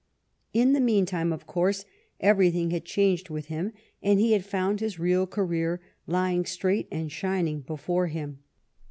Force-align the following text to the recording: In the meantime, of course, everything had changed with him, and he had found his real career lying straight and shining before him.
In 0.51 0.73
the 0.73 0.79
meantime, 0.79 1.31
of 1.31 1.45
course, 1.45 1.85
everything 2.19 2.71
had 2.71 2.85
changed 2.85 3.29
with 3.29 3.45
him, 3.49 3.71
and 4.01 4.19
he 4.19 4.31
had 4.31 4.43
found 4.43 4.79
his 4.79 4.97
real 4.97 5.27
career 5.27 5.79
lying 6.07 6.43
straight 6.43 6.87
and 6.91 7.11
shining 7.11 7.59
before 7.61 8.07
him. 8.07 8.39